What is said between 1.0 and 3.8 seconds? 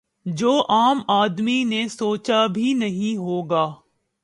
آدمی نے سوچا بھی نہیں ہو گا